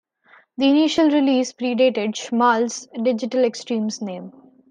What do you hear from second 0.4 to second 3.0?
The initial release pre-dated Schmalz'